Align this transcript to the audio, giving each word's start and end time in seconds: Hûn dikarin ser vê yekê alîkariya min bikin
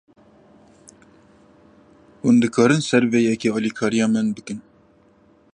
Hûn 2.21 2.35
dikarin 2.41 2.81
ser 2.89 3.03
vê 3.11 3.19
yekê 3.29 3.49
alîkariya 3.57 4.07
min 4.13 4.27
bikin 4.37 4.59